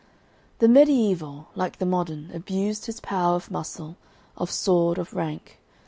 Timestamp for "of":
3.35-3.51, 4.35-4.49, 4.97-5.13